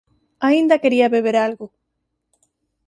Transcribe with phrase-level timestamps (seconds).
[0.47, 1.65] Aínda quería beber algo…